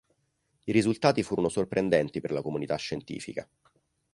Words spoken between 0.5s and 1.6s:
I risultati furono